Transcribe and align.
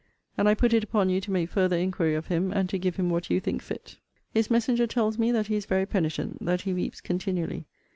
And 0.35 0.49
I 0.49 0.55
put 0.55 0.73
it 0.73 0.83
upon 0.83 1.09
you 1.11 1.21
to 1.21 1.29
make 1.29 1.51
further 1.51 1.77
inquiry 1.77 2.15
of 2.15 2.25
him, 2.25 2.51
and 2.51 2.67
to 2.69 2.79
give 2.79 2.95
him 2.95 3.11
what 3.11 3.29
you 3.29 3.39
think 3.39 3.61
fit. 3.61 3.97
His 4.33 4.49
messenger 4.49 4.87
tells 4.87 5.19
me 5.19 5.31
that 5.31 5.45
he 5.45 5.55
is 5.55 5.67
very 5.67 5.85
penitent; 5.85 6.43
that 6.43 6.61
he 6.61 6.73
weeps 6.73 7.01
continually. 7.01 7.67